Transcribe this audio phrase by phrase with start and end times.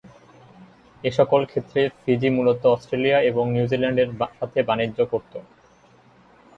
[1.03, 5.33] এসকল ক্ষেত্রে ফিজি মূলত অস্ট্রেলিয়া এবং নিউজিল্যান্ড এর সাথে বাণিজ্য করত।